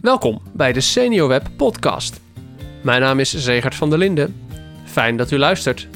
[0.00, 2.20] Welkom bij de SeniorWeb podcast.
[2.82, 4.36] Mijn naam is Zegert van der Linden.
[4.84, 5.88] Fijn dat u luistert.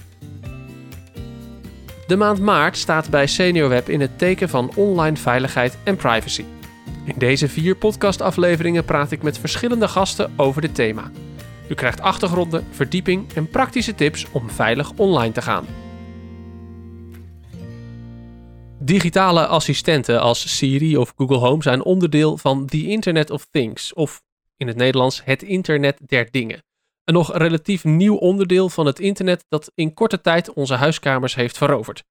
[2.07, 6.45] De maand maart staat bij SeniorWeb in het teken van online veiligheid en privacy.
[7.05, 11.11] In deze vier podcastafleveringen praat ik met verschillende gasten over dit thema.
[11.69, 15.67] U krijgt achtergronden, verdieping en praktische tips om veilig online te gaan.
[18.85, 24.23] Digitale assistenten als Siri of Google Home zijn onderdeel van the Internet of Things, of
[24.57, 26.65] in het Nederlands het Internet der Dingen.
[27.05, 31.59] Een nog relatief nieuw onderdeel van het internet dat in korte tijd onze huiskamers heeft
[31.59, 32.05] veroverd.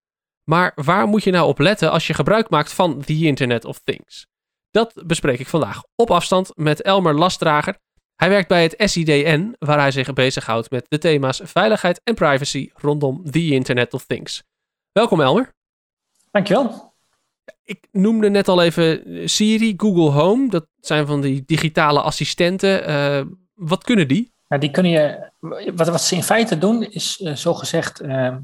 [0.44, 3.80] Maar waar moet je nou op letten als je gebruik maakt van the Internet of
[3.84, 4.26] Things?
[4.70, 7.78] Dat bespreek ik vandaag op afstand met Elmer Lastdrager.
[8.16, 12.70] Hij werkt bij het SIDN, waar hij zich bezighoudt met de thema's veiligheid en privacy
[12.74, 14.44] rondom the Internet of Things.
[14.92, 15.60] Welkom Elmer.
[16.32, 16.94] Dankjewel.
[17.64, 20.50] Ik noemde net al even Siri, Google Home.
[20.50, 22.90] Dat zijn van die digitale assistenten.
[22.90, 24.34] Uh, wat kunnen die?
[24.48, 25.32] Nou, die kunnen je,
[25.76, 28.36] wat, wat ze in feite doen, is uh, zogezegd uh,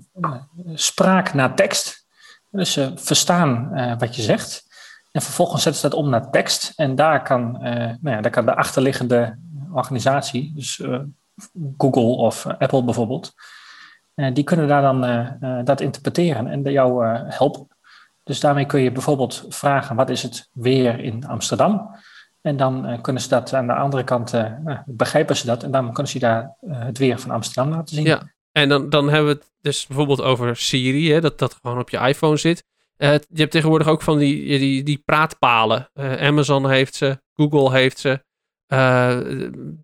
[0.73, 2.05] spraak naar tekst.
[2.51, 4.65] Dus ze verstaan wat je zegt.
[5.11, 6.73] En vervolgens zetten ze dat om naar tekst.
[6.75, 9.37] En daar kan, nou ja, daar kan de achterliggende
[9.71, 10.81] organisatie, dus
[11.77, 13.33] Google of Apple bijvoorbeeld,
[14.33, 15.01] die kunnen daar dan
[15.65, 17.67] dat interpreteren en jou helpen.
[18.27, 21.95] Dus daarmee kun je bijvoorbeeld vragen: wat is het weer in Amsterdam?
[22.41, 25.63] En dan uh, kunnen ze dat aan de andere kant, uh, nou, begrijpen ze dat.
[25.63, 28.05] En dan kunnen ze daar het weer van Amsterdam laten zien.
[28.05, 31.79] Ja, en dan, dan hebben we het dus bijvoorbeeld over Siri, hè, dat dat gewoon
[31.79, 32.63] op je iPhone zit.
[32.97, 35.89] je hebt tegenwoordig ook van die, die, die praatpalen.
[36.19, 38.23] Amazon heeft ze, Google heeft ze.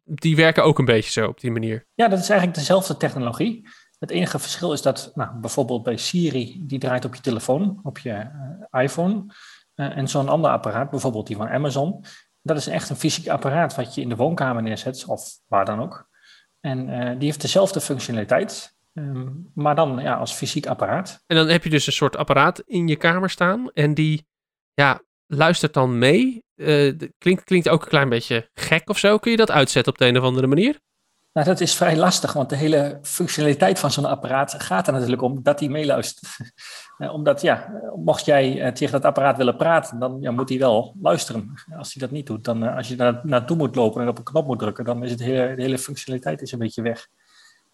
[0.03, 1.85] die werken ook een beetje zo op die manier.
[1.93, 3.67] Ja, dat is eigenlijk dezelfde technologie.
[4.03, 7.97] Het enige verschil is dat nou, bijvoorbeeld bij Siri, die draait op je telefoon, op
[7.97, 8.27] je
[8.71, 9.25] uh, iPhone.
[9.75, 12.05] Uh, en zo'n ander apparaat, bijvoorbeeld die van Amazon,
[12.41, 15.81] dat is echt een fysiek apparaat wat je in de woonkamer neerzet, of waar dan
[15.81, 16.09] ook.
[16.59, 21.23] En uh, die heeft dezelfde functionaliteit, um, maar dan ja, als fysiek apparaat.
[21.27, 24.27] En dan heb je dus een soort apparaat in je kamer staan en die
[24.73, 26.43] ja, luistert dan mee.
[27.17, 29.17] klinkt, klinkt ook een klein beetje gek of zo.
[29.17, 30.79] Kun je dat uitzetten op de een of andere manier?
[31.33, 35.21] Nou, dat is vrij lastig, want de hele functionaliteit van zo'n apparaat gaat er natuurlijk
[35.21, 36.37] om dat hij meeluistert.
[37.11, 40.95] Omdat, ja, mocht jij eh, tegen dat apparaat willen praten, dan ja, moet hij wel
[41.01, 41.53] luisteren.
[41.77, 44.17] Als hij dat niet doet, dan uh, als je daar naartoe moet lopen en op
[44.17, 47.07] een knop moet drukken, dan is het hele, de hele functionaliteit is een beetje weg.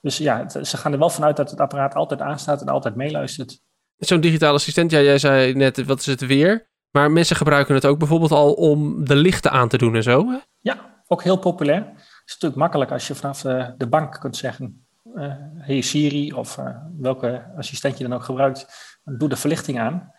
[0.02, 3.62] Dus ja, ze gaan er wel vanuit dat het apparaat altijd aanstaat en altijd meeluistert.
[3.98, 6.70] Zo'n digitale assistent, ja, jij zei net, wat is het weer?
[6.92, 10.28] Maar mensen gebruiken het ook bijvoorbeeld al om de lichten aan te doen en zo,
[10.28, 10.38] hè?
[10.60, 11.94] Ja, ook heel populair
[12.30, 14.86] is natuurlijk makkelijk als je vanaf de, de bank kunt zeggen:
[15.16, 18.68] uh, Hey Siri, of uh, welke assistent je dan ook gebruikt,
[19.04, 20.14] doe de verlichting aan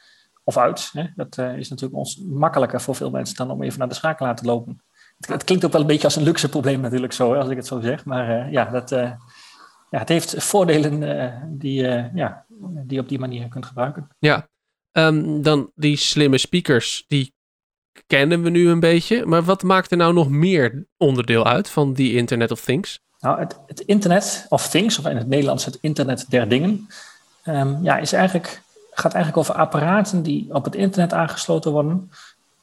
[0.45, 0.91] of uit.
[0.93, 1.07] Hè?
[1.15, 4.45] Dat is natuurlijk ons makkelijker voor veel mensen dan om even naar de schakelaar te
[4.45, 4.83] lopen.
[5.19, 7.67] Het, klinkt ook wel een beetje als een luxe probleem, natuurlijk, zo, als ik het
[7.67, 8.05] zo zeg.
[8.05, 9.19] Maar ja, dat, ja,
[9.91, 11.83] het heeft voordelen die,
[12.15, 14.09] ja, die je op die manier kunt gebruiken.
[14.19, 14.49] Ja,
[14.93, 17.35] um, dan die slimme speakers, die
[18.07, 19.27] kennen we nu een beetje.
[19.27, 23.01] Maar wat maakt er nou nog meer onderdeel uit van die Internet of Things?
[23.21, 26.89] Nou, het, het Internet of Things, of in het Nederlands het Internet der Dingen,
[27.45, 32.11] um, ja, is eigenlijk, gaat eigenlijk over apparaten die op het internet aangesloten worden.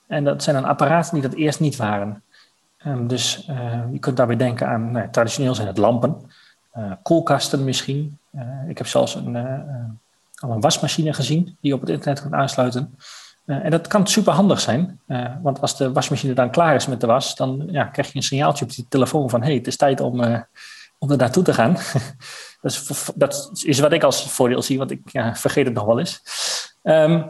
[0.08, 2.24] En dat zijn dan apparaten die dat eerst niet waren.
[2.86, 6.32] Um, dus uh, je kunt daarbij denken aan, nou, traditioneel zijn het lampen,
[6.78, 8.18] uh, koelkasten misschien.
[8.36, 9.36] Uh, ik heb zelfs een,
[10.36, 12.98] al een wasmachine gezien die op het internet kunt aansluiten.
[13.48, 16.88] Uh, en dat kan super handig zijn, uh, want als de wasmachine dan klaar is
[16.88, 19.68] met de was, dan ja, krijg je een signaaltje op je telefoon van: hey, het
[19.68, 20.40] is tijd om, uh,
[20.98, 21.74] om er naartoe te gaan.
[22.62, 25.02] dat, is, dat, is, wat ik als voordeel zie, want ik
[25.34, 26.22] vergeet het nog wel eens.
[26.84, 27.30] Um,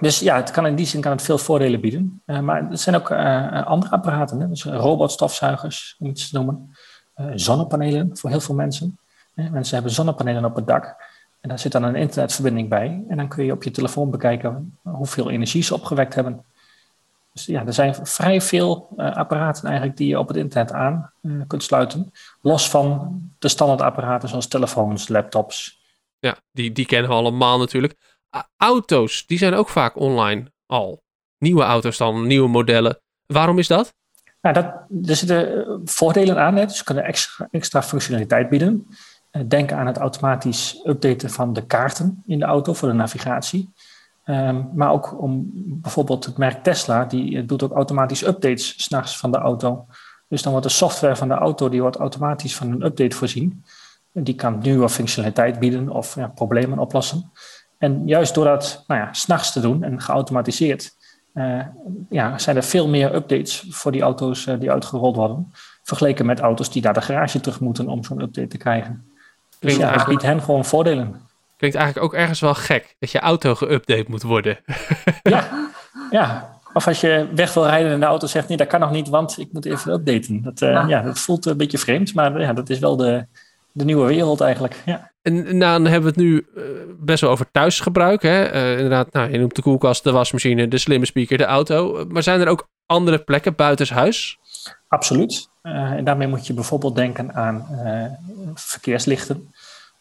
[0.00, 2.22] dus ja, het kan in die zin kan het veel voordelen bieden.
[2.24, 3.12] maar er zijn ook
[3.66, 4.48] andere apparaten, hè?
[4.48, 6.76] dus robotstofzuigers, om iets te noemen.
[7.34, 8.98] zonnepanelen voor heel veel mensen.
[9.34, 10.96] mensen hebben zonnepanelen op het dak.
[11.44, 13.04] En daar zit dan een internetverbinding bij.
[13.08, 16.44] En dan kun je op je telefoon bekijken hoeveel energie ze opgewekt hebben.
[17.32, 21.12] Dus ja, er zijn vrij veel uh, apparaten eigenlijk die je op het internet aan
[21.22, 22.12] uh, kunt sluiten.
[22.40, 25.82] Los van de standaardapparaten zoals telefoons, laptops.
[26.18, 27.94] Ja, die, die kennen we allemaal natuurlijk.
[28.56, 31.02] auto's, die zijn ook vaak online al.
[31.38, 33.00] Nieuwe auto's dan, nieuwe modellen.
[33.26, 33.94] Waarom is dat?
[34.40, 34.64] Nou, dat,
[35.08, 36.56] er zitten eh, voordelen aan.
[36.56, 36.66] Hè.
[36.66, 38.86] Dus ze kunnen extra, extra functionaliteit bieden.
[39.30, 43.72] Eh, denk aan het automatisch updaten van de kaarten in de auto voor de navigatie.
[44.26, 49.32] Um, maar ook om bijvoorbeeld het merk Tesla, die doet ook automatisch updates s'nachts van
[49.32, 49.86] de auto.
[50.28, 53.64] Dus dan wordt de software van de auto die wordt automatisch van een update voorzien.
[54.12, 57.30] Die kan nieuwe functionaliteit bieden of ja, problemen oplossen.
[57.78, 60.96] En juist door dat nou ja, s'nachts te doen en geautomatiseerd,
[62.08, 65.52] ja, zijn er veel meer updates voor die auto's die uitgerold worden.
[65.82, 69.04] Vergeleken met auto's die naar de garage terug moeten om zo'n update te krijgen.
[69.58, 71.20] Dus ja, het biedt hen gewoon voordelen.
[71.64, 74.58] Klinkt eigenlijk ook ergens wel gek dat je auto geüpdate moet worden.
[75.22, 75.70] ja,
[76.10, 78.90] ja, of als je weg wil rijden en de auto zegt: nee, dat kan nog
[78.90, 80.42] niet, want ik moet even updaten.
[80.42, 81.02] Dat, uh, ja.
[81.02, 83.26] dat voelt een beetje vreemd, maar ja, dat is wel de,
[83.72, 84.82] de nieuwe wereld eigenlijk.
[84.84, 85.12] Ja.
[85.22, 86.62] En nou, dan hebben we het nu eh,
[86.98, 88.22] best wel over thuisgebruik.
[88.22, 88.54] Hè?
[88.54, 92.06] Uh, inderdaad, nou, je noemt de koelkast, de wasmachine, de slimme speaker, de auto.
[92.08, 94.38] Maar zijn er ook andere plekken buitenshuis?
[94.88, 95.48] Absoluut.
[95.62, 97.66] en daarmee moet je bijvoorbeeld denken aan
[98.54, 99.48] verkeerslichten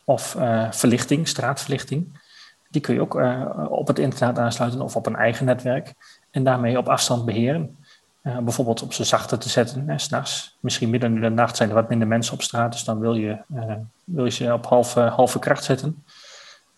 [0.03, 0.37] of
[0.69, 2.21] verlichting, straatverlichting.
[2.69, 3.21] Die kun je ook
[3.69, 5.93] op het internet aansluiten of op een eigen netwerk
[6.31, 7.77] en daarmee op afstand beheren.
[8.23, 10.57] Uh, bijvoorbeeld op ze zachter te zetten, s s'nachts.
[10.59, 13.15] Misschien midden in de nacht zijn er wat minder mensen op straat, dus dan wil
[13.15, 13.73] je, uh,
[14.03, 16.03] wil je ze op halve, halve kracht zetten.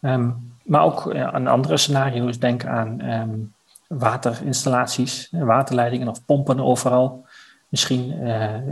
[0.01, 3.54] Um, maar ook uh, aan andere scenario's, denk aan um,
[3.88, 7.25] waterinstallaties, waterleidingen of pompen overal.
[7.69, 8.13] Misschien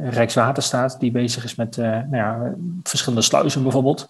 [0.09, 2.53] Rijkswaterstaat die bezig is met nou ja,
[2.83, 4.09] verschillende sluizen bijvoorbeeld.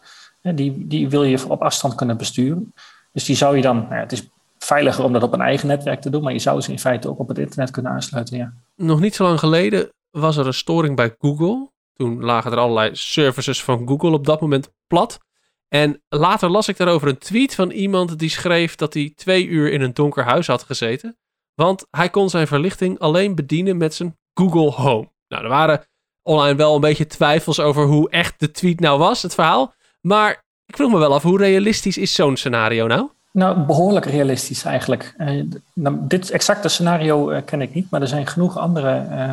[0.52, 2.74] Die, die wil je op afstand kunnen besturen.
[3.12, 6.02] Dus die zou je dan, nou het is veiliger om dat op een eigen netwerk
[6.02, 8.38] te doen, maar je zou ze in feite ook op het internet kunnen aansluiten.
[8.38, 8.54] Ja.
[8.76, 11.72] Nog niet zo lang geleden was er een storing bij Google.
[11.94, 15.20] Toen lagen er allerlei services van Google op dat moment plat.
[15.68, 19.72] En later las ik daarover een tweet van iemand die schreef dat hij twee uur
[19.72, 21.18] in een donker huis had gezeten.
[21.54, 25.12] Want hij kon zijn verlichting alleen bedienen met zijn Google Home.
[25.28, 25.86] Nou, er waren
[26.22, 29.74] online wel een beetje twijfels over hoe echt de tweet nou was, het verhaal.
[30.04, 33.10] Maar ik vroeg me wel af, hoe realistisch is zo'n scenario nou?
[33.32, 35.14] Nou, behoorlijk realistisch eigenlijk.
[35.18, 39.32] Uh, nou, dit exacte scenario uh, ken ik niet, maar er zijn genoeg andere uh,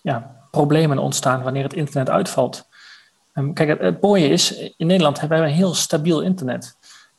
[0.00, 2.66] ja, problemen ontstaan wanneer het internet uitvalt.
[3.34, 6.76] Um, kijk, het, mooie is, in Nederland hebben wij een heel stabiel internet.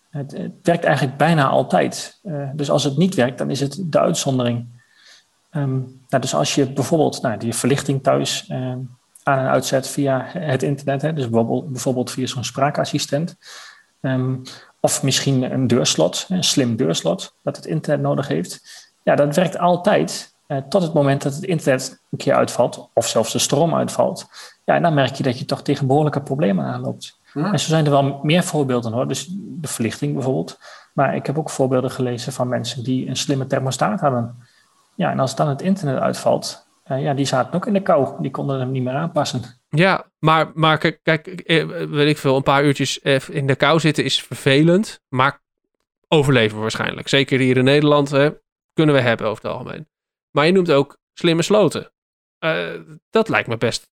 [0.09, 2.19] Het, werkt eigenlijk bijna altijd.
[2.23, 4.65] Eh, dus als het niet werkt, dan is het de uitzondering.
[5.51, 8.79] Um, nou, dus als je bijvoorbeeld nou, die verlichting thuis ehm,
[9.23, 13.35] aan en uitzet via het internet, hè, dus bijvoorbeeld, via zo'n spraakassistent,
[14.79, 18.61] of misschien een deurslot, een slim deurslot, dat het internet nodig heeft.
[19.03, 23.07] Ja, dat werkt altijd eh, tot het moment dat het internet een keer uitvalt, of
[23.07, 24.27] zelfs de stroom uitvalt.
[24.65, 27.17] Ja, en dan merk je dat je toch tegen behoorlijke problemen aanloopt.
[27.33, 29.07] En zo zijn er wel meer voorbeelden hoor.
[29.07, 30.59] Dus de verlichting bijvoorbeeld.
[30.93, 34.35] Maar ik heb ook voorbeelden gelezen van mensen die een slimme thermostaat hadden.
[34.95, 38.21] Ja, en als dan het internet uitvalt, uh, ja, die zaten ook in de kou.
[38.21, 39.41] Die konden hem niet meer aanpassen.
[39.69, 42.97] Ja, maar, maar kijk, eh, weet ik veel, een paar uurtjes
[43.29, 45.41] in de kou zitten is vervelend, maar
[46.07, 47.07] overleven waarschijnlijk.
[47.07, 48.29] Zeker hier in Nederland hè,
[48.73, 49.87] kunnen we hebben over het algemeen.
[50.31, 51.91] Maar je noemt ook slimme sloten.
[53.09, 53.91] Dat lijkt me best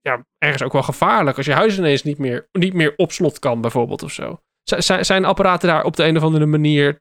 [0.00, 3.38] ja, ergens ook wel gevaarlijk als je huis ineens niet meer, niet meer op slot
[3.38, 4.40] kan, bijvoorbeeld of zo.
[5.00, 7.00] Zijn apparaten daar op de een of andere manier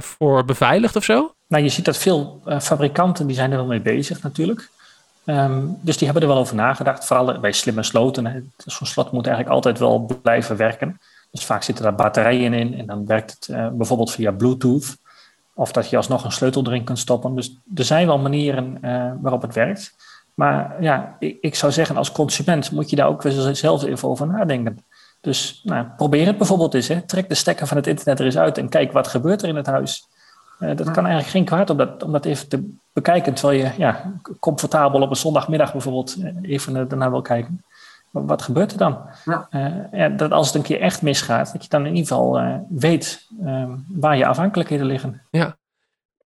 [0.00, 1.34] voor beveiligd of zo?
[1.50, 4.70] Nou, je ziet dat veel uh, fabrikanten die zijn er wel mee bezig natuurlijk.
[5.24, 8.52] Um, dus die hebben er wel over nagedacht, vooral bij slimme sloten.
[8.66, 11.00] Zo'n slot moet eigenlijk altijd wel blijven werken.
[11.30, 14.96] Dus vaak zitten daar batterijen in en dan werkt het uh, bijvoorbeeld via Bluetooth.
[15.54, 17.34] Of dat je alsnog een sleutel erin kunt stoppen.
[17.34, 18.78] Dus er zijn wel manieren
[19.20, 19.94] waarop het werkt.
[20.34, 24.08] Maar ja, ik, ik, zou zeggen, als consument moet je daar ook wel zelf even
[24.08, 24.84] over nadenken.
[25.20, 26.88] Dus nou, probeer het bijvoorbeeld eens.
[26.88, 27.00] Hè.
[27.00, 29.56] Trek de stekker van het internet er eens uit en kijk wat gebeurt er in
[29.56, 30.08] het huis.
[30.60, 33.34] Uh, dat kan eigenlijk geen kwaad om dat, om dat even te bekijken.
[33.34, 37.64] Terwijl je ja, comfortabel op een zondagmiddag bijvoorbeeld eh, even daarna wil kijken.
[38.10, 38.98] Wat gebeurt er dan?
[39.24, 39.48] Ja.
[39.50, 42.40] Uh, ja, dat als het een keer echt misgaat, dat je dan in ieder geval
[42.40, 43.28] uh, weet
[43.88, 45.22] waar je afhankelijkheden liggen.
[45.30, 45.56] Ja,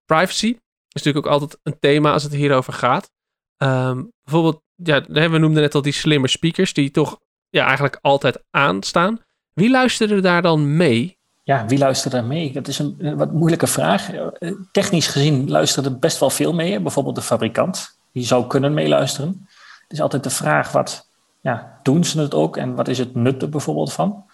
[0.07, 3.11] privacy is natuurlijk ook altijd een thema als het hierover gaat.
[3.57, 8.45] Um, bijvoorbeeld, ja, we noemden net al die slimme speakers die toch ja, eigenlijk altijd
[8.51, 9.21] aanstaan.
[9.53, 11.14] Wie luisterde daar dan mee?
[11.45, 12.53] Ja, wie luisterde er mee?
[12.53, 14.13] Dat is een, wat moeilijke vraag.
[14.13, 16.81] Eh, technisch gezien luisterde best wel veel mee.
[16.81, 19.47] Bijvoorbeeld de fabrikant, die zou kunnen meeluisteren.
[19.83, 21.09] Het is altijd de vraag, wat
[21.41, 24.25] ja, doen ze het ook en wat is het nut er bijvoorbeeld van?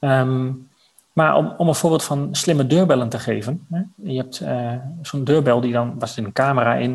[0.00, 0.68] Um,
[1.12, 3.66] maar om, om een voorbeeld van slimme deurbellen te geven.
[3.70, 3.82] Hè?
[3.94, 6.90] Je hebt uh, zo'n deurbel die dan, was er een camera in.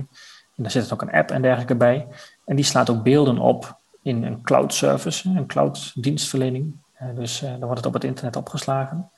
[0.56, 2.08] En daar zit ook een app en dergelijke bij.
[2.46, 6.76] En die slaat ook beelden op in een cloud service, een cloud dienstverlening.
[7.02, 9.10] Uh, dus dan wordt het op het internet opgeslagen.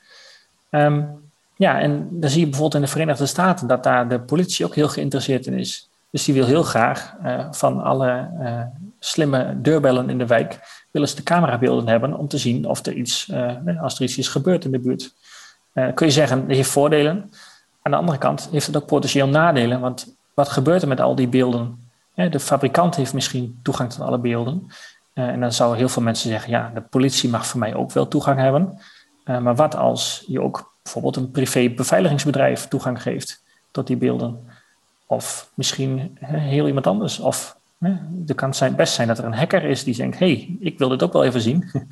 [0.70, 4.66] Um, ja, en dan zie je bijvoorbeeld in de Verenigde Staten dat daar de politie
[4.66, 5.90] ook heel geïnteresseerd in is.
[6.12, 8.30] Dus die wil heel graag uh, van alle
[9.00, 10.60] slimme deurbellen in de wijk,
[10.92, 13.32] willen ze de camerabeelden hebben om te zien of er iets,
[13.80, 15.14] als er iets is gebeurd in de buurt.
[15.94, 17.32] kun je zeggen, dat heeft voordelen.
[17.82, 21.16] Aan de andere kant heeft het ook potentieel nadelen, want wat gebeurt er met al
[21.16, 21.90] die beelden?
[22.14, 24.68] De fabrikant heeft misschien toegang tot alle beelden.
[25.18, 27.92] Eh, en dan zouden heel veel mensen zeggen, ja, de politie mag voor mij ook
[27.92, 28.80] wel toegang hebben.
[29.28, 34.50] Eh, maar wat als je ook bijvoorbeeld een privé beveiligingsbedrijf toegang geeft tot die beelden?
[35.06, 37.20] Of misschien heel iemand anders.
[37.20, 37.58] Of
[38.28, 40.78] er kan zijn, best zijn dat er een hacker is die denkt: hé, hey, ik
[40.78, 41.64] wil dit ook wel even zien.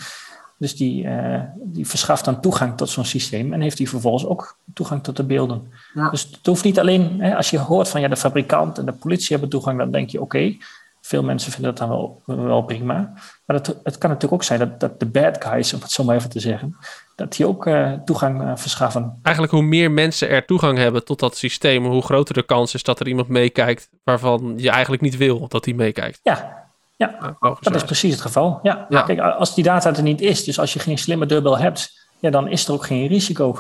[0.58, 4.58] Dus die, uh, die verschaft dan toegang tot zo'n systeem en heeft die vervolgens ook
[4.74, 5.72] toegang tot de beelden.
[6.12, 8.92] Dus het hoeft niet alleen, hè, als je hoort van ja, de fabrikant en de
[8.92, 10.58] politie hebben toegang, dan denk je oké,
[11.02, 13.14] veel mensen vinden dat dan wel, wel prima.
[13.46, 16.04] Maar het, het kan natuurlijk ook zijn dat, dat de bad guys, om het zo
[16.04, 16.76] maar even te zeggen,
[17.16, 19.20] dat die ook uh, toegang uh, verschaffen.
[19.22, 22.84] Eigenlijk hoe meer mensen er toegang hebben tot dat systeem, hoe groter de kans is
[22.84, 26.20] dat er iemand meekijkt waarvan je eigenlijk niet wil dat hij meekijkt.
[26.24, 28.60] Ja, ja, dat is precies het geval.
[28.64, 28.88] Ja.
[28.90, 32.30] Kijk, als die data er niet is, dus als je geen slimme deurbel hebt, ja,
[32.30, 33.58] dan is er ook geen risico.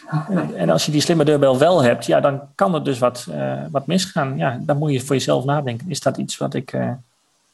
[0.56, 3.62] en als je die slimme deurbel wel hebt, ja, dan kan er dus wat, uh,
[3.70, 4.36] wat misgaan.
[4.36, 5.90] Ja, dan moet je voor jezelf nadenken.
[5.90, 6.90] Is dat iets wat ik, uh,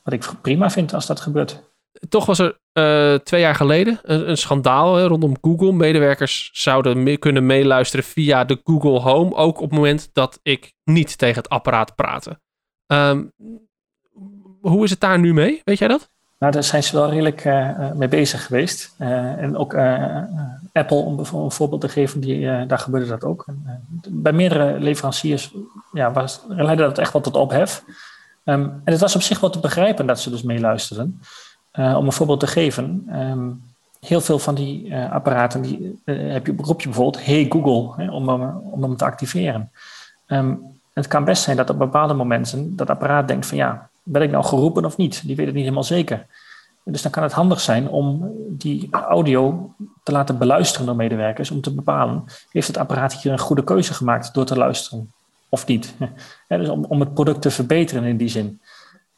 [0.02, 1.62] wat ik prima vind als dat gebeurt?
[2.08, 5.72] Toch was er uh, twee jaar geleden een, een schandaal hè, rondom Google.
[5.72, 11.18] Medewerkers zouden kunnen meeluisteren via de Google Home, ook op het moment dat ik niet
[11.18, 12.40] tegen het apparaat praatte.
[12.86, 13.32] Um,
[14.60, 15.60] hoe is het daar nu mee?
[15.64, 16.10] Weet jij dat?
[16.38, 18.94] Nou, daar zijn ze wel redelijk uh, mee bezig geweest.
[18.98, 19.74] En ook
[20.72, 23.44] Apple, om een voorbeeld te geven, die, daar gebeurde dat ook.
[23.46, 25.54] En, bij meerdere leveranciers
[25.92, 27.84] ja, was, leidde dat echt wel tot ophef.
[28.44, 31.20] Um, en het was op zich wel te begrijpen dat ze dus meeluisterden.
[31.72, 33.62] Om een voorbeeld te geven, um,
[34.00, 38.28] heel veel van die apparaten, die, heb je, roep je bijvoorbeeld Hey Google, hè, om,
[38.70, 39.70] om hem te activeren.
[40.26, 44.22] Um, het kan best zijn dat op bepaalde momenten dat apparaat denkt van ja, ben
[44.22, 45.26] ik nou geroepen of niet?
[45.26, 46.26] Die weet het niet helemaal zeker.
[46.84, 51.60] Dus dan kan het handig zijn om die audio te laten beluisteren door medewerkers, om
[51.60, 55.12] te bepalen, heeft het apparaat hier een goede keuze gemaakt door te luisteren
[55.48, 55.94] of niet?
[56.48, 58.60] Dus om, om het product te verbeteren in die zin.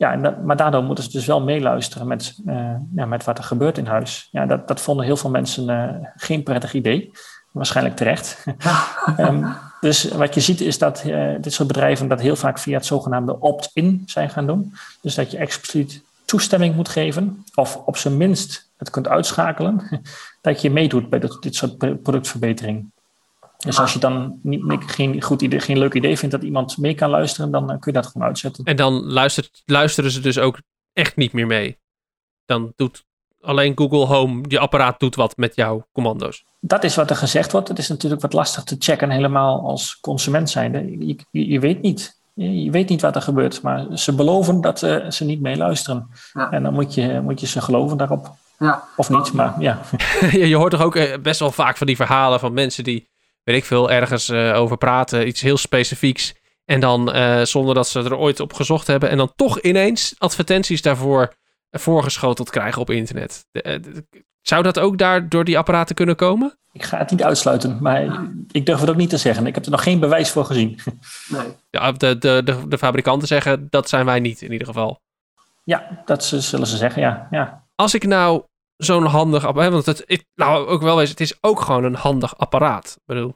[0.03, 3.39] Ja, en dat, maar daardoor moeten ze dus wel meeluisteren met, uh, ja, met wat
[3.39, 4.29] er gebeurt in huis.
[4.31, 7.11] Ja, dat, dat vonden heel veel mensen uh, geen prettig idee.
[7.51, 8.45] Waarschijnlijk terecht.
[9.19, 9.47] um,
[9.81, 12.87] Dus wat je ziet is dat uh, dit soort bedrijven dat heel vaak via het
[12.87, 14.75] zogenaamde opt-in zijn gaan doen.
[15.01, 20.03] Dus dat je expliciet toestemming moet geven, of op zijn minst het kunt uitschakelen,
[20.41, 22.91] dat je meedoet bij dit, dit soort productverbetering.
[23.65, 26.95] Dus als je dan niet, geen, goed idee, geen leuk idee vindt dat iemand mee
[26.95, 28.65] kan luisteren, dan kun je dat gewoon uitzetten.
[28.65, 30.59] En dan luistert, luisteren ze dus ook
[30.93, 31.79] echt niet meer mee.
[32.45, 33.05] Dan doet
[33.41, 36.45] alleen Google Home, je apparaat doet wat met jouw commando's.
[36.61, 37.69] Dat is wat er gezegd wordt.
[37.69, 41.07] Het is natuurlijk wat lastig te checken, helemaal als consument zijnde.
[41.07, 42.21] Je, je, je weet niet.
[42.35, 46.09] Je, weet niet wat er gebeurt, maar ze beloven dat uh, ze niet meeluisteren.
[46.33, 46.51] Ja.
[46.51, 48.35] En dan moet je, moet je ze geloven daarop.
[48.59, 48.85] Ja.
[48.97, 49.81] Of niet, maar ja.
[50.31, 53.11] je hoort toch ook eh, best wel vaak van die verhalen van mensen die,
[53.45, 56.35] weet ik veel, ergens uh, over praten, iets heel specifieks.
[56.65, 59.09] En dan uh, zonder dat ze er ooit op gezocht hebben.
[59.09, 61.35] En dan toch ineens advertenties daarvoor
[61.71, 63.47] voorgeschoteld krijgen op internet.
[63.53, 63.79] Eh,
[64.41, 66.59] zou dat ook daar door die apparaten kunnen komen?
[66.73, 69.47] Ik ga het niet uitsluiten, maar ik durf het ook niet te zeggen.
[69.47, 70.81] Ik heb er nog geen bewijs voor gezien.
[71.29, 71.47] Nee.
[71.71, 75.01] Ja, de, de, de, de fabrikanten zeggen dat zijn wij niet in ieder geval.
[75.65, 77.29] Ja, dat zullen ze zeggen, ja.
[77.31, 77.65] ja.
[77.75, 78.43] Als ik nou
[78.77, 79.73] zo'n handig apparaat...
[79.73, 82.95] Want het, het, nou, ook wel eens, het is ook gewoon een handig apparaat.
[82.97, 83.35] Ik bedoel,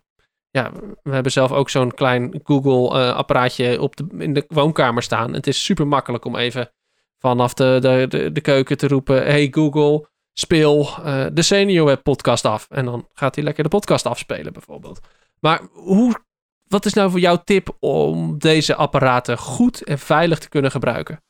[0.50, 5.32] ja, we hebben zelf ook zo'n klein Google-apparaatje uh, op de, in de woonkamer staan.
[5.32, 6.70] Het is super makkelijk om even
[7.18, 12.44] vanaf de, de, de, keuken te roepen: Hey Google, speel uh, de Senior Web podcast
[12.44, 12.66] af.
[12.70, 15.00] En dan gaat hij lekker de podcast afspelen, bijvoorbeeld.
[15.40, 16.24] Maar hoe,
[16.68, 21.22] wat is nou voor jouw tip om deze apparaten goed en veilig te kunnen gebruiken?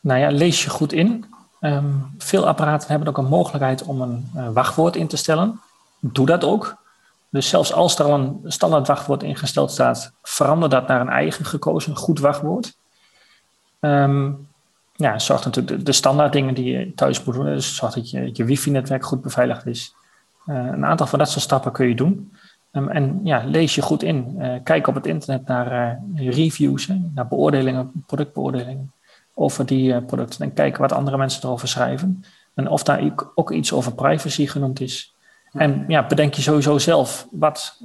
[0.00, 1.24] Nou ja, lees je goed in.
[1.60, 5.60] Um, veel apparaten hebben ook een mogelijkheid om een uh, wachtwoord in te stellen.
[6.00, 6.76] Doe dat ook.
[7.30, 11.44] Dus zelfs als er al een standaard wachtwoord ingesteld staat, verander dat naar een eigen
[11.44, 12.76] gekozen goed wachtwoord.
[13.80, 14.48] Um,
[14.92, 17.44] ja, zorg natuurlijk de, standaard dingen die je thuis moet doen.
[17.44, 19.94] Dus zorg dat je, je wifi-netwerk goed beveiligd is.
[20.46, 22.32] Uh, een aantal van dat soort stappen kun je doen.
[22.72, 24.34] Um, en ja, lees je goed in.
[24.38, 28.92] Uh, kijk op het internet naar reviews, hè, naar beoordelingen, productbeoordelingen
[29.38, 30.44] over die producten.
[30.44, 32.24] En kijk wat andere mensen erover schrijven.
[32.54, 35.16] En of daar ook iets over privacy genoemd is.
[35.52, 37.80] En ja, bedenk je sowieso zelf wat.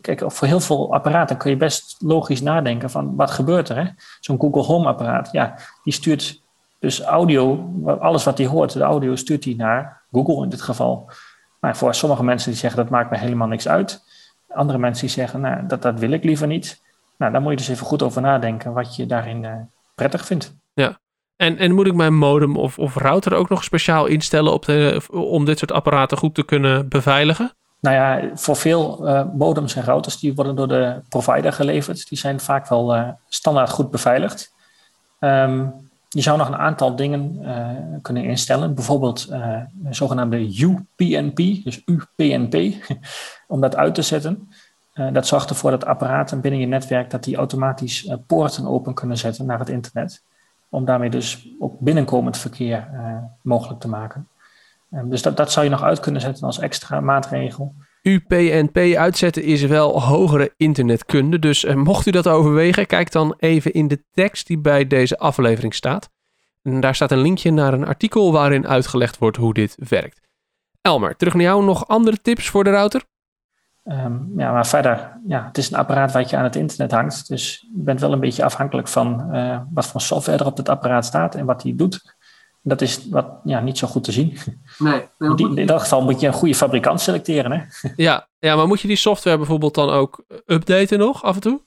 [0.00, 3.94] Kijk, voor heel veel apparaten kun je best logisch nadenken van wat gebeurt er.
[4.20, 6.42] Zo'n Google Home apparaat, ja, die stuurt
[6.78, 11.10] dus audio, alles wat hij hoort, de audio stuurt hij naar Google in dit geval.
[11.60, 14.02] Maar voor sommige mensen die zeggen dat maakt me helemaal niks uit.
[14.48, 16.82] Andere mensen die zeggen nou, dat, dat wil ik liever niet.
[17.16, 19.52] Nou, daar moet je dus even goed over nadenken wat je daarin uh,
[19.94, 20.59] prettig vindt.
[20.80, 20.98] Ja,
[21.36, 25.02] en, en moet ik mijn modem of, of router ook nog speciaal instellen op de,
[25.10, 27.52] om dit soort apparaten goed te kunnen beveiligen?
[27.80, 32.08] Nou ja, voor veel uh, modems en routers die worden door de provider geleverd.
[32.08, 34.54] Die zijn vaak wel uh, standaard goed beveiligd.
[35.20, 37.68] Um, je zou nog een aantal dingen uh,
[38.02, 38.74] kunnen instellen.
[38.74, 42.74] Bijvoorbeeld uh, een zogenaamde UPnP, dus UPnP,
[43.48, 44.48] om dat uit te zetten.
[45.12, 49.46] dat zorgt ervoor dat apparaten binnen je netwerk dat die automatisch poorten open kunnen zetten
[49.46, 50.22] naar het internet.
[50.70, 52.88] Om daarmee dus ook binnenkomend verkeer
[53.42, 54.28] mogelijk te maken.
[54.90, 57.74] Ehm, dus dat, dat zou je nog uit kunnen zetten als extra maatregel.
[58.02, 61.38] UPnP uitzetten is wel hogere internetkunde.
[61.38, 65.18] Dus eh, mocht u dat overwegen, kijk dan even in de tekst die bij deze
[65.18, 66.10] aflevering staat.
[66.62, 70.20] En daar staat een linkje naar een artikel waarin uitgelegd wordt hoe dit werkt.
[70.80, 71.64] Elmer, terug naar jou.
[71.64, 73.04] Nog andere tips voor de router?
[73.84, 77.28] Ehm, ja, maar verder, ja, het is een apparaat wat je aan het internet hangt.
[77.28, 80.68] Dus je bent wel een beetje afhankelijk van uh, wat voor software er op het
[80.68, 82.14] apparaat staat en wat die doet.
[82.62, 84.38] Dat is wat, ja, niet zo goed te zien.
[84.78, 87.52] Nee, in, in dat geval moet je een goede fabrikant selecteren.
[87.52, 87.88] Hè?
[87.96, 91.60] Ja, ja, maar moet je die software bijvoorbeeld dan ook updaten nog af en toe?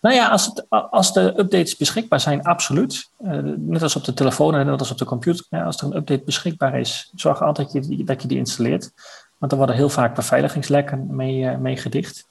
[0.00, 3.10] Nou ja, als, het, als de updates beschikbaar zijn, absoluut.
[3.20, 5.46] Uh, net als op de telefoon en net als op de computer.
[5.48, 8.92] Ja, als er een update beschikbaar is, zorg altijd dat je, dat je die installeert.
[9.38, 12.28] Want er worden heel vaak beveiligingslekken mee, uh, mee gedicht.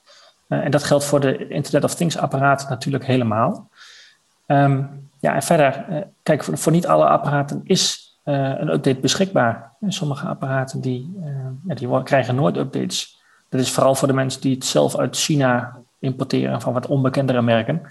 [0.48, 3.68] Uh, en dat geldt voor de Internet of Things apparaten natuurlijk helemaal.
[4.46, 9.72] Um, ja, en verder, eh, kijk, voor, niet alle apparaten is een update beschikbaar.
[9.88, 11.16] sommige apparaten die,
[11.62, 13.22] die krijgen nooit updates.
[13.48, 17.42] Dat is vooral voor de mensen die het zelf uit China importeren van wat onbekendere
[17.42, 17.82] merken.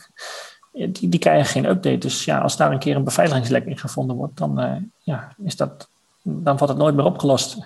[0.72, 1.98] Die, die krijgen geen update.
[1.98, 5.90] Dus ja, als daar een keer een beveiligingslek in gevonden wordt, dan, ja, is dat,
[6.22, 7.58] dan wordt het nooit meer opgelost.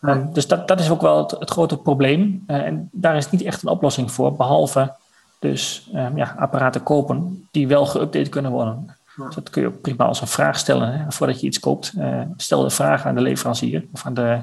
[0.00, 2.44] Nee, dus dat, dat is ook wel het, het grote probleem.
[2.46, 4.92] en daar is niet echt een oplossing voor, behalve
[5.38, 8.96] dus um, ja, apparaten kopen die wel geüpdate kunnen worden.
[9.16, 11.92] Dus dat kun je ook prima als een vraag stellen hè, voordat je iets koopt.
[11.96, 14.40] Uh, stel de vraag aan de leverancier of aan de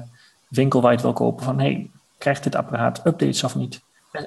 [0.48, 3.80] winkel waar je het wil kopen van hey, krijgt dit apparaat updates of niet?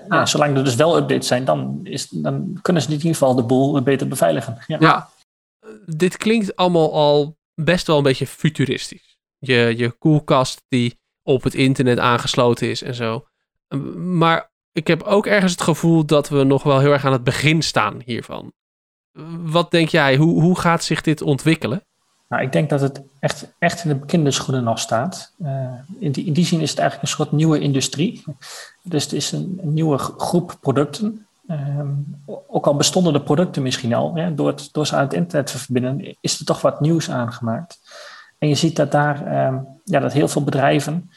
[0.10, 3.36] Ja, zolang er dus wel updates zijn, dan, is, dan kunnen ze in ieder geval
[3.36, 4.58] de boel beter beveiligen.
[4.68, 4.78] Ja.
[4.80, 5.10] ja.
[5.86, 9.18] dit klinkt allemaal al best wel een beetje futuristisch.
[9.38, 13.26] Je, je koelkast die op het internet aangesloten is en zo.
[13.96, 17.24] Maar ik heb ook ergens het gevoel dat we nog wel heel erg aan het
[17.24, 18.52] begin staan hiervan.
[19.40, 21.84] Wat denk jij, hoe, hoe gaat zich dit ontwikkelen?
[22.28, 25.34] Nou, ik denk dat het echt, echt in de kinderschoenen nog staat.
[25.44, 28.24] Uh, in, die, in die zin is het eigenlijk een soort nieuwe industrie.
[28.84, 31.28] Dus het is een, nieuwe groep producten.
[31.50, 35.48] Um, ook al bestonden de producten misschien al, hè, door, door ze aan het internet
[35.48, 37.80] te verbinden, is er toch wat nieuws aangemaakt.
[38.40, 41.10] En je ziet dat daar um, ja, dat heel veel bedrijven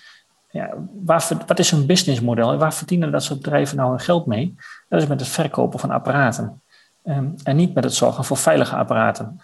[0.52, 0.70] ja,
[1.04, 2.56] waar, wat is hun businessmodel?
[2.56, 4.54] Waar verdienen dat soort bedrijven nou hun geld mee?
[4.88, 6.61] Dat is met het verkopen van apparaten.
[7.04, 9.40] Um, en niet met het zorgen voor veilige apparaten.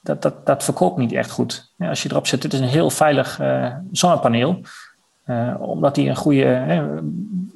[0.00, 1.72] Dat, dat, dat verkoopt niet echt goed.
[1.76, 4.60] Ja, als je erop zet, dit is een heel veilig uh, zonnepaneel.
[5.26, 6.82] Uh, omdat hij een goede, uh,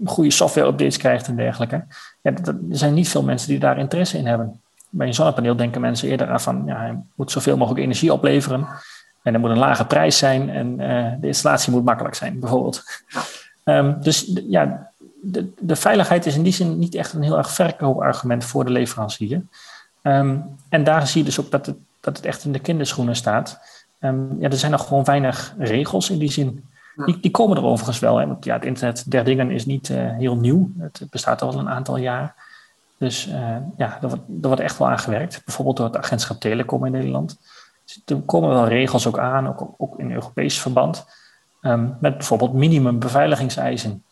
[0.04, 1.84] goede software-updates krijgt en dergelijke.
[2.20, 4.60] Ja, er zijn niet veel mensen die daar interesse in hebben.
[4.90, 6.62] Bij een zonnepaneel denken mensen eerder aan van...
[6.66, 8.66] Ja, hij moet zoveel mogelijk energie opleveren.
[9.24, 12.82] En er moet een lage prijs zijn en uh, de installatie moet makkelijk zijn, bijvoorbeeld.
[13.64, 14.90] Um, dus ja,
[15.22, 18.70] de, de, veiligheid is in die zin niet echt een heel erg verkoopargument voor de
[18.70, 19.42] leverancier.
[20.02, 23.16] Um, en daar zie je dus ook dat het, dat het echt in de kinderschoenen
[23.16, 23.60] staat.
[24.00, 26.64] Um, ja, er zijn nog gewoon weinig regels in die zin.
[27.06, 28.16] Die, die komen er overigens wel.
[28.16, 28.26] Hè?
[28.26, 30.70] Want ja, het internet der dingen is niet uh, heel nieuw.
[30.78, 32.34] Het bestaat al een aantal jaar.
[32.98, 35.42] Dus uh, ja, er wordt, er wordt echt wel aan gewerkt.
[35.44, 37.38] Bijvoorbeeld door het agentschap Telecom in Nederland
[38.04, 41.06] er komen wel regels ook aan, ook, ook in Europees verband,
[41.62, 44.04] um, met bijvoorbeeld minimum beveiligingseisen.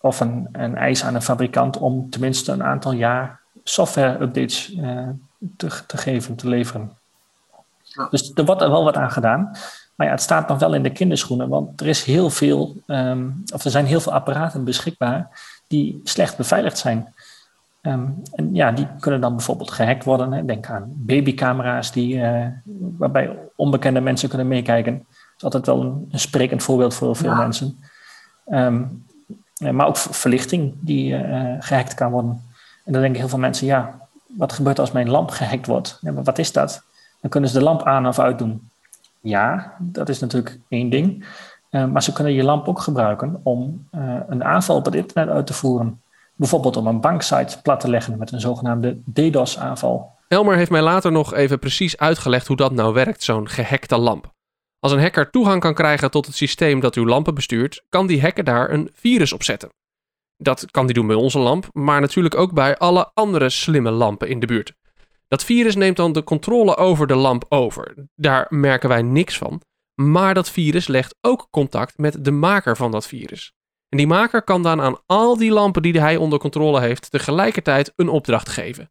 [0.00, 5.08] Of een, een eis aan een fabrikant om tenminste een aantal jaar software-updates uh,
[5.56, 6.92] te, te geven, te leveren.
[7.82, 8.06] Ja.
[8.10, 9.56] Dus er wordt er wel wat aan gedaan.
[9.94, 13.42] Maar ja, het staat nog wel in de kinderschoenen, want er is heel veel, um,
[13.54, 17.14] of er zijn heel veel apparaten beschikbaar die slecht beveiligd zijn.
[17.86, 20.32] Um, en ja, die kunnen dan bijvoorbeeld gehackt worden.
[20.32, 20.44] Hè.
[20.44, 22.46] Denk aan babycamera's die, uh,
[22.98, 24.92] waarbij onbekende mensen kunnen meekijken.
[25.08, 27.78] Dat is altijd wel een, een sprekend voorbeeld voor veel mensen.
[28.50, 29.04] Um,
[29.72, 32.42] maar ook verlichting die uh, gehackt kan worden.
[32.84, 35.98] En dan denken heel veel mensen, ja, wat gebeurt als mijn lamp gehackt wordt?
[36.00, 36.82] Ja, maar wat is dat?
[37.20, 38.68] Dan kunnen ze de lamp aan of uitdoen.
[39.20, 41.26] Ja, dat is natuurlijk één ding.
[41.70, 43.86] Uh, maar ze kunnen je lamp ook gebruiken om
[44.28, 46.02] een aanval op het internet uit te voeren.
[46.36, 50.12] Bijvoorbeeld om een banksite plat te leggen met een zogenaamde DDoS-aanval.
[50.28, 54.32] Elmer heeft mij later nog even precies uitgelegd hoe dat nou werkt, zo'n gehackte lamp.
[54.78, 58.20] Als een hacker toegang kan krijgen tot het systeem dat uw lampen bestuurt, kan die
[58.20, 59.68] hacker daar een virus op zetten.
[60.36, 64.28] Dat kan die doen bij onze lamp, maar natuurlijk ook bij alle andere slimme lampen
[64.28, 64.74] in de buurt.
[65.28, 68.08] Dat virus neemt dan de controle over de lamp over.
[68.14, 69.60] Daar merken wij niks van.
[69.94, 73.52] Maar dat virus legt ook contact met de maker van dat virus.
[73.94, 77.92] En die maker kan dan aan al die lampen die hij onder controle heeft tegelijkertijd
[77.96, 78.90] een opdracht geven.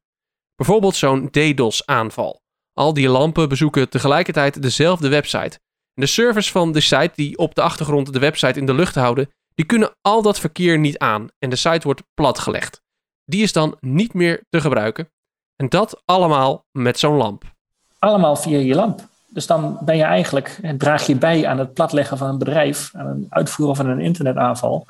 [0.56, 2.42] Bijvoorbeeld zo'n DDoS-aanval.
[2.74, 5.60] Al die lampen bezoeken tegelijkertijd dezelfde website.
[5.94, 8.96] En de servers van de site die op de achtergrond de website in de lucht
[8.96, 12.82] houden, die kunnen al dat verkeer niet aan en de site wordt platgelegd.
[13.26, 15.12] die is dan niet meer te gebruiken.
[15.56, 17.44] En dat allemaal met zo'n lamp.
[18.00, 19.08] Allemaal via je lamp.
[19.34, 23.08] Dus dan ben je eigenlijk, draag je bij aan het platleggen van een bedrijf, aan
[23.08, 24.86] het uitvoeren van een internetaanval,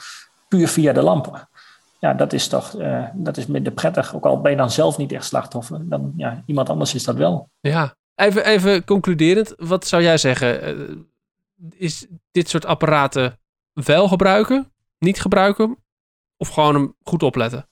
[0.48, 1.50] puur via de lampen.
[2.00, 4.16] Ja, dat is toch uh, dat is minder prettig.
[4.16, 7.16] Ook al ben je dan zelf niet echt slachtoffer, dan ja, iemand anders is dat
[7.16, 7.50] wel.
[7.60, 10.62] Ja, even, even concluderend, wat zou jij zeggen?
[10.62, 10.74] Eh,
[11.76, 13.40] is dit soort apparaten
[13.74, 15.78] wel gebruiken, niet gebruiken,
[16.38, 17.68] of gewoon hem goed opletten?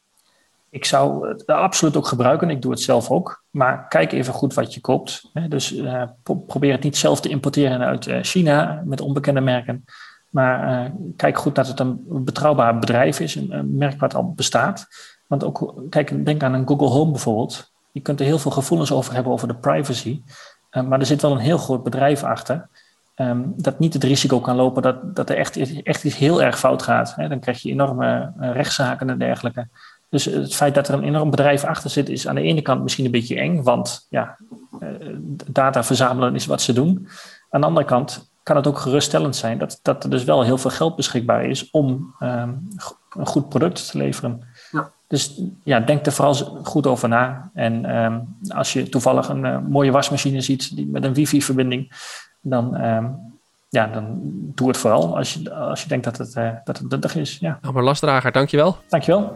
[0.71, 2.49] Ik zou het absoluut ook gebruiken.
[2.49, 3.43] Ik doe het zelf ook.
[3.49, 5.31] Maar kijk even goed wat je koopt.
[5.47, 6.03] Dus uh,
[6.47, 9.85] probeer het niet zelf te importeren uit uh, China met onbekende merken.
[10.29, 14.87] Maar uh, kijk goed dat het een betrouwbaar bedrijf is, een, merk wat al bestaat.
[15.27, 17.71] Want ook, kijk, denk aan een Google Home bijvoorbeeld.
[17.91, 20.21] Je kunt er heel veel gevoelens over hebben over de privacy.
[20.87, 22.69] maar er zit wel een heel groot bedrijf achter.
[23.15, 26.59] Um, dat niet het risico kan lopen dat, dat er echt, echt iets heel erg
[26.59, 27.13] fout gaat.
[27.17, 29.67] Dan krijg je enorme rechtszaken en dergelijke.
[30.11, 32.81] Dus het feit dat er een enorm bedrijf achter zit, is aan de ene kant
[32.81, 34.37] misschien een beetje eng, want ja,
[34.79, 34.87] eh,
[35.47, 37.07] data verzamelen is wat ze doen.
[37.49, 40.57] Aan de andere kant kan het ook geruststellend zijn dat, dat er dus wel heel
[40.57, 42.67] veel geld beschikbaar is om um,
[43.17, 44.41] een goed product te leveren.
[44.71, 44.91] Ja.
[45.07, 47.51] Dus ja, denk er vooral goed over na.
[47.53, 51.91] En um, als je toevallig een uh, mooie wasmachine ziet die, met een wifi-verbinding,
[52.41, 53.15] dan, um,
[53.69, 54.19] ja, dan
[54.55, 57.37] doe het vooral als je, als je denkt dat het, uh, dat het nuttig is.
[57.39, 57.57] Ja.
[57.61, 58.77] Nou, maar lastdrager, dankjewel.
[58.87, 59.35] Dankjewel.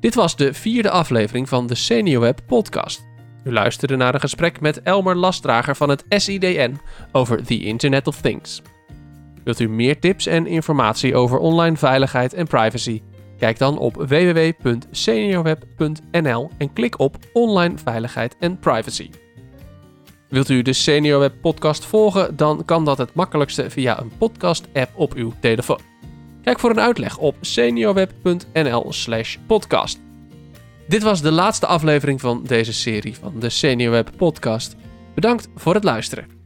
[0.00, 3.08] Dit was de vierde aflevering van de SeniorWeb podcast.
[3.44, 6.80] U luisterde naar een gesprek met Elmer Lastdrager van het SIDN
[7.12, 8.62] over The Internet of Things.
[9.44, 13.02] Wilt u meer tips en informatie over online veiligheid en privacy?
[13.38, 19.10] Kijk dan op www.seniorweb.nl en klik op Online Veiligheid en Privacy.
[20.28, 25.14] Wilt u de SeniorWeb podcast volgen, dan kan dat het makkelijkste via een podcast-app op
[25.14, 25.89] uw telefoon.
[26.42, 30.00] Kijk voor een uitleg op seniorweb.nl/slash podcast.
[30.88, 34.76] Dit was de laatste aflevering van deze serie van de SeniorWeb podcast.
[35.14, 36.39] Bedankt voor het luisteren.